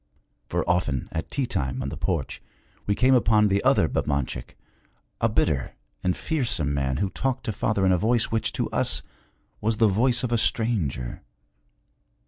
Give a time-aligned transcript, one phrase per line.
[0.49, 2.41] For often at tea time on the porch
[2.87, 4.57] we came upon the other Babanchik,
[5.19, 9.03] a bitter and fearsome man who talked to father in a voice which, to us,
[9.61, 11.21] was the voice of a stranger.